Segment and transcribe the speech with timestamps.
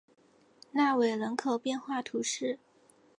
[0.71, 2.57] 纳韦人口变化图示